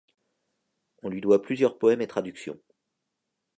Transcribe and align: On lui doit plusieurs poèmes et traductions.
On 1.03 1.09
lui 1.09 1.21
doit 1.21 1.43
plusieurs 1.43 1.77
poèmes 1.77 2.01
et 2.01 2.07
traductions. 2.07 2.59